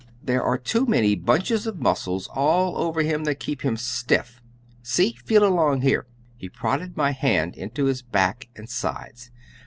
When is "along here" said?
5.45-6.07